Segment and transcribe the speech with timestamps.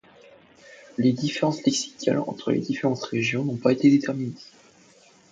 [0.97, 4.33] Les différences lexicales entre les différentes régions n'ont pas été déterminées.